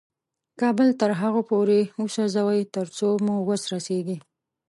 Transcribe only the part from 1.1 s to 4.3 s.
هغو پورې وسوځوئ تر څو مو وس رسېږي.